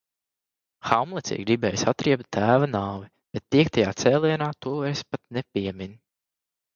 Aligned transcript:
Hamlets 0.91 1.33
ir 1.33 1.41
gribējis 1.49 1.83
atriebt 1.91 2.25
tēva 2.37 2.69
nāvi, 2.71 3.09
bet 3.37 3.45
piektajā 3.57 3.91
cēlienā 4.05 4.47
to 4.67 4.73
vairs 4.79 5.05
pat 5.13 5.23
nepiemin. 5.39 5.93